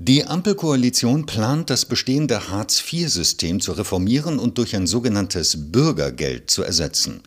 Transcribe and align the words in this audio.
Die 0.00 0.24
Ampelkoalition 0.24 1.26
plant, 1.26 1.70
das 1.70 1.84
bestehende 1.84 2.50
Hartz-IV-System 2.50 3.58
zu 3.58 3.72
reformieren 3.72 4.38
und 4.38 4.56
durch 4.56 4.76
ein 4.76 4.86
sogenanntes 4.86 5.72
Bürgergeld 5.72 6.52
zu 6.52 6.62
ersetzen. 6.62 7.20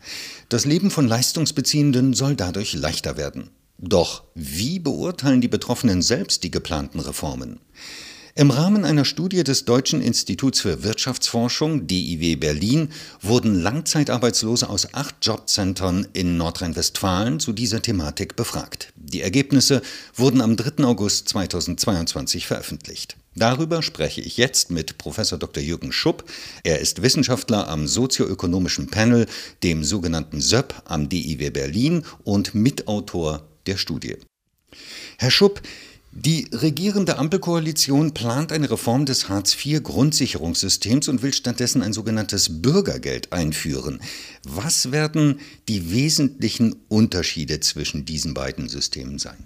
Das 0.48 0.64
Leben 0.64 0.90
von 0.90 1.06
Leistungsbeziehenden 1.06 2.14
soll 2.14 2.34
dadurch 2.34 2.72
leichter 2.72 3.18
werden. 3.18 3.50
Doch 3.76 4.24
wie 4.34 4.78
beurteilen 4.78 5.42
die 5.42 5.48
Betroffenen 5.48 6.00
selbst 6.00 6.44
die 6.44 6.50
geplanten 6.50 7.00
Reformen? 7.00 7.60
Im 8.34 8.50
Rahmen 8.50 8.86
einer 8.86 9.04
Studie 9.04 9.44
des 9.44 9.66
Deutschen 9.66 10.00
Instituts 10.00 10.60
für 10.60 10.82
Wirtschaftsforschung 10.82 11.86
DIW 11.86 12.36
Berlin 12.36 12.88
wurden 13.20 13.60
Langzeitarbeitslose 13.60 14.70
aus 14.70 14.94
acht 14.94 15.16
Jobcentern 15.20 16.08
in 16.14 16.38
Nordrhein-Westfalen 16.38 17.40
zu 17.40 17.52
dieser 17.52 17.82
Thematik 17.82 18.34
befragt. 18.34 18.94
Die 18.96 19.20
Ergebnisse 19.20 19.82
wurden 20.14 20.40
am 20.40 20.56
3. 20.56 20.82
August 20.84 21.28
2022 21.28 22.46
veröffentlicht. 22.46 23.18
Darüber 23.36 23.82
spreche 23.82 24.22
ich 24.22 24.38
jetzt 24.38 24.70
mit 24.70 24.96
Prof. 24.96 25.16
Dr. 25.16 25.62
Jürgen 25.62 25.92
Schupp. 25.92 26.24
Er 26.64 26.80
ist 26.80 27.02
Wissenschaftler 27.02 27.68
am 27.68 27.86
sozioökonomischen 27.86 28.86
Panel, 28.86 29.26
dem 29.62 29.84
sogenannten 29.84 30.40
SÖP 30.40 30.72
am 30.86 31.10
DIW 31.10 31.50
Berlin 31.50 32.02
und 32.24 32.54
Mitautor 32.54 33.46
der 33.66 33.76
Studie. 33.76 34.16
Herr 35.18 35.30
Schupp, 35.30 35.60
die 36.14 36.46
regierende 36.52 37.16
Ampelkoalition 37.16 38.12
plant 38.12 38.52
eine 38.52 38.70
Reform 38.70 39.06
des 39.06 39.30
Hartz-IV-Grundsicherungssystems 39.30 41.08
und 41.08 41.22
will 41.22 41.32
stattdessen 41.32 41.82
ein 41.82 41.94
sogenanntes 41.94 42.60
Bürgergeld 42.60 43.32
einführen. 43.32 43.98
Was 44.44 44.92
werden 44.92 45.40
die 45.68 45.90
wesentlichen 45.90 46.76
Unterschiede 46.88 47.60
zwischen 47.60 48.04
diesen 48.04 48.34
beiden 48.34 48.68
Systemen 48.68 49.18
sein? 49.18 49.38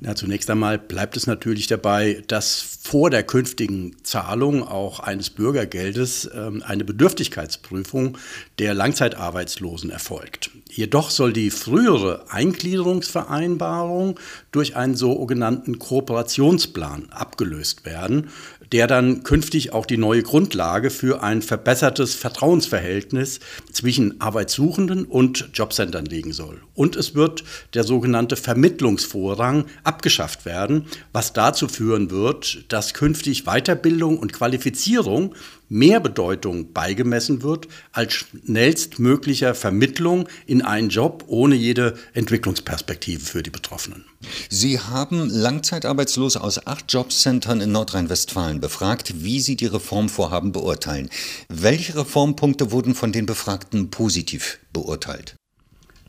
Na, 0.00 0.14
zunächst 0.14 0.48
einmal 0.48 0.78
bleibt 0.78 1.16
es 1.16 1.26
natürlich 1.26 1.66
dabei, 1.66 2.22
dass 2.28 2.60
vor 2.60 3.10
der 3.10 3.24
künftigen 3.24 3.96
Zahlung 4.04 4.62
auch 4.62 5.00
eines 5.00 5.28
Bürgergeldes 5.28 6.30
ähm, 6.32 6.62
eine 6.64 6.84
Bedürftigkeitsprüfung 6.84 8.16
der 8.60 8.74
Langzeitarbeitslosen 8.74 9.90
erfolgt. 9.90 10.50
Jedoch 10.70 11.10
soll 11.10 11.32
die 11.32 11.50
frühere 11.50 12.26
Eingliederungsvereinbarung 12.30 14.20
durch 14.52 14.76
einen 14.76 14.94
sogenannten 14.94 15.80
Kooperationsplan 15.80 17.10
abgelöst 17.10 17.84
werden, 17.84 18.28
der 18.72 18.86
dann 18.86 19.22
künftig 19.22 19.72
auch 19.72 19.86
die 19.86 19.96
neue 19.96 20.22
Grundlage 20.22 20.90
für 20.90 21.22
ein 21.22 21.42
verbessertes 21.42 22.14
Vertrauensverhältnis 22.14 23.40
zwischen 23.72 24.20
Arbeitssuchenden 24.20 25.04
und 25.04 25.50
Jobcentern 25.54 26.06
legen 26.06 26.32
soll. 26.32 26.60
Und 26.74 26.96
es 26.96 27.14
wird 27.14 27.44
der 27.74 27.84
sogenannte 27.84 28.36
Vermittlungsvorrang 28.36 29.64
abgeschafft 29.84 30.44
werden, 30.44 30.86
was 31.12 31.32
dazu 31.32 31.68
führen 31.68 32.10
wird, 32.10 32.64
dass 32.68 32.94
künftig 32.94 33.44
Weiterbildung 33.44 34.18
und 34.18 34.32
Qualifizierung 34.32 35.34
mehr 35.68 36.00
Bedeutung 36.00 36.72
beigemessen 36.72 37.42
wird 37.42 37.68
als 37.92 38.14
schnellstmöglicher 38.14 39.54
Vermittlung 39.54 40.28
in 40.46 40.62
einen 40.62 40.88
Job 40.88 41.24
ohne 41.26 41.54
jede 41.54 41.94
Entwicklungsperspektive 42.14 43.24
für 43.24 43.42
die 43.42 43.50
Betroffenen. 43.50 44.04
Sie 44.48 44.80
haben 44.80 45.28
Langzeitarbeitslose 45.28 46.40
aus 46.40 46.66
acht 46.66 46.92
Jobcentern 46.92 47.60
in 47.60 47.72
Nordrhein-Westfalen 47.72 48.57
befragt, 48.60 49.22
wie 49.22 49.40
sie 49.40 49.56
die 49.56 49.66
Reformvorhaben 49.66 50.52
beurteilen. 50.52 51.10
Welche 51.48 51.96
Reformpunkte 51.96 52.72
wurden 52.72 52.94
von 52.94 53.12
den 53.12 53.26
Befragten 53.26 53.90
positiv 53.90 54.58
beurteilt? 54.72 55.36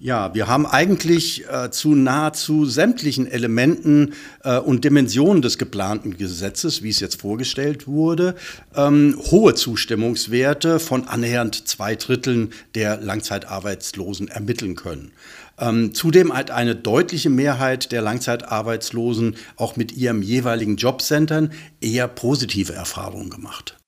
Ja, 0.01 0.33
wir 0.33 0.47
haben 0.47 0.65
eigentlich 0.65 1.43
äh, 1.49 1.71
zu 1.71 1.93
nahezu 1.93 2.65
sämtlichen 2.65 3.27
Elementen 3.27 4.13
äh, 4.45 4.57
und 4.57 4.85
Dimensionen 4.85 5.41
des 5.41 5.57
geplanten 5.57 6.15
Gesetzes, 6.15 6.81
wie 6.83 6.89
es 6.89 7.01
jetzt 7.01 7.19
vorgestellt 7.19 7.85
wurde, 7.85 8.35
ähm, 8.77 9.19
hohe 9.29 9.55
Zustimmungswerte 9.55 10.79
von 10.79 11.05
annähernd 11.05 11.67
zwei 11.67 11.95
Dritteln 11.95 12.53
der 12.75 13.01
Langzeitarbeitslosen 13.01 14.29
ermitteln 14.29 14.75
können. 14.75 15.11
Ähm, 15.59 15.93
zudem 15.93 16.33
hat 16.33 16.51
eine 16.51 16.75
deutliche 16.75 17.29
Mehrheit 17.29 17.91
der 17.91 18.01
Langzeitarbeitslosen 18.01 19.35
auch 19.55 19.75
mit 19.75 19.91
ihrem 19.91 20.21
jeweiligen 20.21 20.77
Jobcentern 20.77 21.51
eher 21.81 22.07
positive 22.07 22.73
Erfahrungen 22.73 23.29
gemacht. 23.29 23.78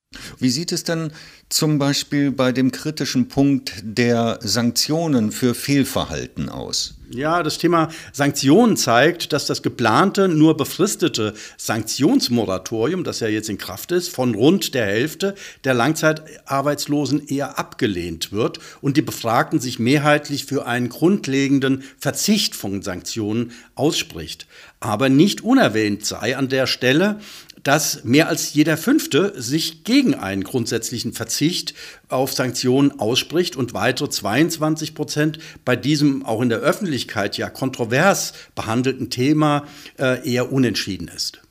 Wie 0.41 0.49
sieht 0.49 0.71
es 0.71 0.83
dann 0.83 1.11
zum 1.49 1.77
Beispiel 1.77 2.31
bei 2.31 2.51
dem 2.51 2.71
kritischen 2.71 3.27
Punkt 3.27 3.73
der 3.83 4.39
Sanktionen 4.41 5.31
für 5.31 5.53
Fehlverhalten 5.53 6.49
aus? 6.49 6.95
Ja, 7.13 7.43
das 7.43 7.57
Thema 7.57 7.89
Sanktionen 8.13 8.77
zeigt, 8.77 9.33
dass 9.33 9.45
das 9.45 9.61
geplante, 9.61 10.29
nur 10.29 10.55
befristete 10.55 11.33
Sanktionsmoratorium, 11.57 13.03
das 13.03 13.19
ja 13.19 13.27
jetzt 13.27 13.49
in 13.49 13.57
Kraft 13.57 13.91
ist, 13.91 14.09
von 14.09 14.33
rund 14.33 14.73
der 14.73 14.85
Hälfte 14.85 15.35
der 15.65 15.73
Langzeitarbeitslosen 15.73 17.27
eher 17.27 17.59
abgelehnt 17.59 18.31
wird 18.31 18.59
und 18.81 18.95
die 18.95 19.01
Befragten 19.01 19.59
sich 19.59 19.77
mehrheitlich 19.77 20.45
für 20.45 20.65
einen 20.65 20.87
grundlegenden 20.87 21.83
Verzicht 21.99 22.55
von 22.55 22.81
Sanktionen 22.81 23.51
ausspricht. 23.75 24.47
Aber 24.79 25.09
nicht 25.09 25.41
unerwähnt 25.41 26.05
sei 26.05 26.37
an 26.37 26.47
der 26.47 26.65
Stelle, 26.65 27.19
dass 27.63 28.03
mehr 28.03 28.27
als 28.27 28.53
jeder 28.53 28.77
Fünfte 28.77 29.33
sich 29.37 29.83
gegen 29.83 30.13
einen 30.15 30.43
grundsätzlichen 30.43 31.13
Verzicht 31.13 31.73
auf 32.09 32.33
Sanktionen 32.33 32.99
ausspricht 32.99 33.55
und 33.55 33.73
weitere 33.73 34.09
22 34.09 34.95
Prozent 34.95 35.39
bei 35.63 35.75
diesem 35.75 36.25
auch 36.25 36.41
in 36.41 36.49
der 36.49 36.59
Öffentlichkeit 36.59 37.37
ja 37.37 37.49
kontrovers 37.49 38.33
behandelten 38.55 39.09
Thema 39.09 39.65
äh, 39.97 40.27
eher 40.29 40.51
unentschieden 40.51 41.07
ist. 41.07 41.41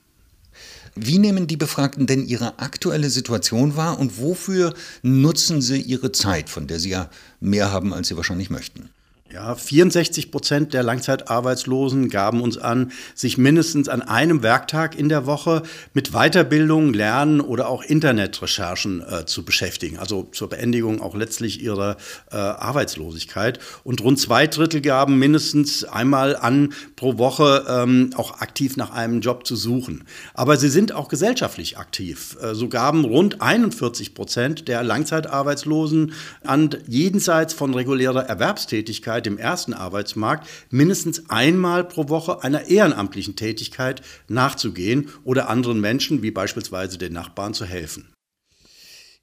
Wie 0.97 1.19
nehmen 1.19 1.47
die 1.47 1.57
Befragten 1.57 2.07
denn 2.07 2.27
ihre 2.27 2.59
aktuelle 2.59 3.11
Situation 3.11 3.77
wahr 3.77 3.99
und 3.99 4.21
wofür 4.21 4.75
nutzen 5.03 5.63
sie 5.63 5.81
ihre 5.81 6.13
Zeit, 6.13 6.51
von 6.51 6.67
der 6.67 6.81
sie 6.81 6.91
ja 6.91 7.11
mehr 7.39 7.71
haben, 7.71 7.95
als 7.95 8.09
sie 8.09 8.17
wahrscheinlich 8.17 8.51
möchten? 8.51 8.91
Ja, 9.33 9.55
64 9.55 10.33
Prozent 10.33 10.75
der 10.75 10.83
Langzeitarbeitslosen 10.83 12.09
gaben 12.11 12.41
uns 12.41 12.59
an, 12.59 12.91
sich 13.15 13.39
mindestens 13.39 13.89
an 13.89 14.03
einem 14.03 14.43
Werktag 14.43 14.99
in 14.99 15.09
der 15.09 15.25
Woche 15.25 15.63
mit 15.95 16.11
Weiterbildung, 16.11 16.93
Lernen 16.93 17.41
oder 17.41 17.69
auch 17.69 17.85
Internetrecherchen 17.85 19.05
äh, 19.09 19.27
zu 19.27 19.45
beschäftigen, 19.45 19.99
also 19.99 20.25
zur 20.33 20.49
Beendigung 20.49 21.01
auch 21.01 21.15
letztlich 21.15 21.63
ihrer 21.63 21.97
äh, 22.33 22.37
Arbeitslosigkeit. 22.39 23.61
Und 23.85 24.03
rund 24.03 24.19
zwei 24.19 24.49
Drittel 24.49 24.81
gaben 24.81 25.21
mindestens 25.21 25.85
einmal 25.85 26.35
an, 26.35 26.73
pro 26.97 27.17
Woche 27.17 27.67
ähm, 27.69 28.11
auch 28.17 28.41
aktiv 28.41 28.77
nach 28.77 28.91
einem 28.91 29.21
Job 29.21 29.47
zu 29.47 29.55
suchen. 29.55 30.07
Aber 30.35 30.57
sie 30.57 30.71
sind 30.71 30.91
auch 30.91 31.07
gesellschaftlich 31.07 31.79
aktiv. 31.79 32.37
Äh, 32.43 32.57
so 32.57 32.69
gaben 32.69 33.05
rund 33.05 33.41
41 33.41 34.13
Prozent 34.13 34.67
der 34.67 34.83
Langzeitarbeitslosen 34.83 36.15
an, 36.43 36.71
jenseits 36.89 37.55
von 37.55 37.75
regulärer 37.75 38.25
Erwerbstätigkeit 38.25 39.20
Tätigkeit 39.21 39.27
im 39.27 39.39
ersten 39.39 39.75
Arbeitsmarkt 39.75 40.49
mindestens 40.71 41.29
einmal 41.31 41.85
pro 41.85 42.09
Woche 42.09 42.43
einer 42.43 42.69
ehrenamtlichen 42.69 43.37
Tätigkeit 43.37 44.03
nachzugehen 44.29 45.09
oder 45.25 45.49
anderen 45.49 45.81
Menschen, 45.81 46.23
wie 46.23 46.31
beispielsweise 46.31 46.99
den 46.99 47.13
Nachbarn, 47.13 47.55
zu 47.55 47.65
helfen. 47.65 48.13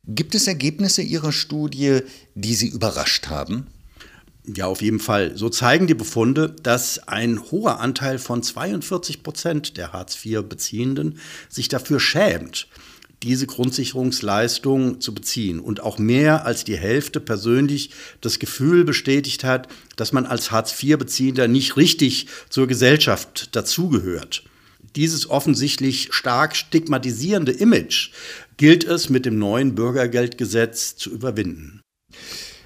Gibt 0.03 0.35
es 0.35 0.47
Ergebnisse 0.47 1.01
Ihrer 1.01 1.31
Studie, 1.31 1.99
die 2.35 2.55
Sie 2.55 2.69
überrascht 2.69 3.27
haben? 3.27 3.67
Ja, 4.45 4.67
auf 4.67 4.81
jeden 4.81 4.99
Fall. 4.99 5.35
So 5.35 5.49
zeigen 5.49 5.87
die 5.87 5.93
Befunde, 5.93 6.55
dass 6.63 7.05
ein 7.09 7.41
hoher 7.51 7.81
Anteil 7.81 8.17
von 8.17 8.41
42 8.41 9.21
Prozent 9.21 9.75
der 9.75 9.91
Hartz-IV-Beziehenden 9.91 11.19
sich 11.49 11.67
dafür 11.67 11.99
schämt, 11.99 12.69
diese 13.23 13.47
Grundsicherungsleistung 13.47 15.01
zu 15.01 15.13
beziehen 15.13 15.59
und 15.59 15.81
auch 15.81 15.97
mehr 15.97 16.45
als 16.45 16.63
die 16.63 16.77
Hälfte 16.77 17.19
persönlich 17.19 17.91
das 18.21 18.39
Gefühl 18.39 18.83
bestätigt 18.83 19.43
hat, 19.43 19.67
dass 19.95 20.11
man 20.11 20.25
als 20.25 20.51
Hartz-IV-Beziehender 20.51 21.47
nicht 21.47 21.77
richtig 21.77 22.27
zur 22.49 22.67
Gesellschaft 22.67 23.55
dazugehört. 23.55 24.43
Dieses 24.95 25.29
offensichtlich 25.29 26.09
stark 26.11 26.55
stigmatisierende 26.55 27.51
Image 27.51 28.11
gilt 28.57 28.83
es 28.83 29.09
mit 29.09 29.25
dem 29.25 29.37
neuen 29.37 29.75
Bürgergeldgesetz 29.75 30.95
zu 30.95 31.11
überwinden. 31.11 31.81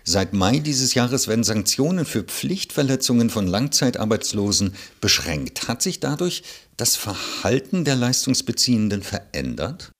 Seit 0.04 0.34
Mai 0.34 0.60
dieses 0.60 0.94
Jahres 0.94 1.28
werden 1.28 1.44
Sanktionen 1.44 2.06
für 2.06 2.24
Pflichtverletzungen 2.24 3.30
von 3.30 3.48
Langzeitarbeitslosen 3.48 4.74
beschränkt. 5.00 5.68
Hat 5.68 5.82
sich 5.82 6.00
dadurch 6.00 6.44
das 6.76 6.96
Verhalten 6.96 7.86
der 7.86 7.96
Leistungsbeziehenden 7.96 9.04
verändert? 9.04 9.92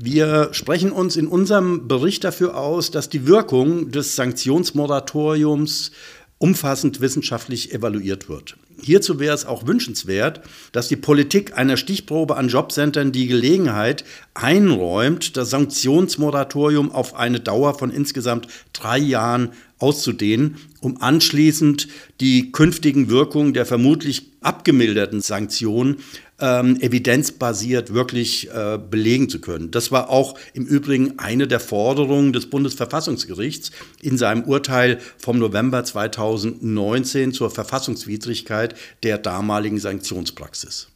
Wir 0.00 0.50
sprechen 0.52 0.92
uns 0.92 1.16
in 1.16 1.26
unserem 1.26 1.88
Bericht 1.88 2.22
dafür 2.22 2.56
aus, 2.56 2.92
dass 2.92 3.08
die 3.08 3.26
Wirkung 3.26 3.90
des 3.90 4.14
Sanktionsmoratoriums 4.14 5.90
umfassend 6.38 7.00
wissenschaftlich 7.00 7.74
evaluiert 7.74 8.28
wird. 8.28 8.56
Hierzu 8.80 9.18
wäre 9.18 9.34
es 9.34 9.44
auch 9.44 9.66
wünschenswert, 9.66 10.40
dass 10.72 10.88
die 10.88 10.96
Politik 10.96 11.56
einer 11.56 11.76
Stichprobe 11.76 12.36
an 12.36 12.48
Jobcentern 12.48 13.12
die 13.12 13.26
Gelegenheit 13.26 14.04
einräumt, 14.34 15.36
das 15.36 15.50
Sanktionsmoratorium 15.50 16.92
auf 16.92 17.14
eine 17.14 17.40
Dauer 17.40 17.78
von 17.78 17.90
insgesamt 17.90 18.48
drei 18.72 18.98
Jahren 18.98 19.50
auszudehnen, 19.78 20.56
um 20.80 21.00
anschließend 21.00 21.88
die 22.20 22.52
künftigen 22.52 23.10
Wirkungen 23.10 23.54
der 23.54 23.66
vermutlich 23.66 24.32
abgemilderten 24.40 25.20
Sanktionen 25.20 25.98
ähm, 26.40 26.80
evidenzbasiert 26.80 27.92
wirklich 27.92 28.48
äh, 28.50 28.78
belegen 28.78 29.28
zu 29.28 29.40
können. 29.40 29.70
Das 29.70 29.90
war 29.90 30.08
auch 30.10 30.38
im 30.54 30.66
Übrigen 30.66 31.18
eine 31.18 31.48
der 31.48 31.58
Forderungen 31.58 32.32
des 32.32 32.48
Bundesverfassungsgerichts 32.48 33.72
in 34.00 34.16
seinem 34.16 34.44
Urteil 34.44 34.98
vom 35.18 35.38
November 35.38 35.82
2019 35.82 37.32
zur 37.32 37.50
Verfassungswidrigkeit 37.50 38.67
der 39.02 39.18
damaligen 39.18 39.78
Sanktionspraxis. 39.78 40.88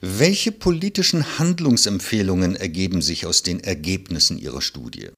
Welche 0.00 0.52
politischen 0.52 1.38
Handlungsempfehlungen 1.38 2.56
ergeben 2.56 3.02
sich 3.02 3.26
aus 3.26 3.42
den 3.42 3.60
Ergebnissen 3.60 4.38
Ihrer 4.38 4.62
Studie? 4.62 5.10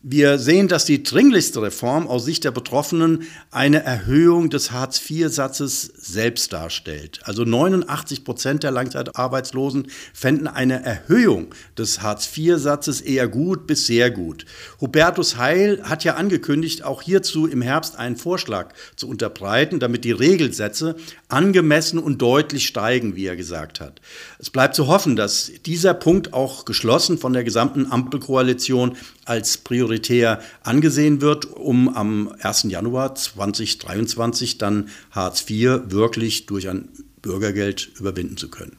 Wir 0.00 0.38
sehen, 0.38 0.68
dass 0.68 0.84
die 0.84 1.02
dringlichste 1.02 1.60
Reform 1.60 2.06
aus 2.06 2.24
Sicht 2.24 2.44
der 2.44 2.52
Betroffenen 2.52 3.24
eine 3.50 3.82
Erhöhung 3.82 4.48
des 4.48 4.70
Hartz-IV-Satzes 4.70 5.92
selbst 5.96 6.52
darstellt. 6.52 7.18
Also 7.24 7.42
89 7.42 8.22
Prozent 8.22 8.62
der 8.62 8.70
Langzeitarbeitslosen 8.70 9.88
fänden 10.14 10.46
eine 10.46 10.84
Erhöhung 10.84 11.52
des 11.76 12.00
Hartz-IV-Satzes 12.00 13.00
eher 13.00 13.26
gut 13.26 13.66
bis 13.66 13.88
sehr 13.88 14.12
gut. 14.12 14.46
Hubertus 14.80 15.36
Heil 15.36 15.82
hat 15.82 16.04
ja 16.04 16.14
angekündigt, 16.14 16.84
auch 16.84 17.02
hierzu 17.02 17.48
im 17.48 17.60
Herbst 17.60 17.96
einen 17.96 18.16
Vorschlag 18.16 18.74
zu 18.94 19.08
unterbreiten, 19.08 19.80
damit 19.80 20.04
die 20.04 20.12
Regelsätze 20.12 20.94
angemessen 21.26 21.98
und 21.98 22.22
deutlich 22.22 22.68
steigen, 22.68 23.16
wie 23.16 23.26
er 23.26 23.34
gesagt 23.34 23.80
hat. 23.80 24.00
Es 24.38 24.50
bleibt 24.50 24.76
zu 24.76 24.86
hoffen, 24.86 25.16
dass 25.16 25.50
dieser 25.66 25.92
Punkt 25.92 26.34
auch 26.34 26.64
geschlossen 26.66 27.18
von 27.18 27.32
der 27.32 27.42
gesamten 27.42 27.90
Ampelkoalition 27.90 28.96
als 29.28 29.58
prioritär 29.58 30.40
angesehen 30.62 31.20
wird, 31.20 31.44
um 31.44 31.88
am 31.88 32.34
1. 32.40 32.64
Januar 32.64 33.14
2023 33.14 34.58
dann 34.58 34.88
Hartz 35.10 35.48
IV 35.48 35.90
wirklich 35.90 36.46
durch 36.46 36.68
ein 36.68 36.88
Bürgergeld 37.22 37.90
überwinden 37.98 38.36
zu 38.36 38.48
können. 38.48 38.76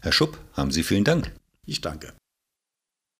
Herr 0.00 0.12
Schupp, 0.12 0.38
haben 0.52 0.70
Sie 0.70 0.82
vielen 0.82 1.04
Dank. 1.04 1.32
Ich 1.64 1.80
danke. 1.80 2.12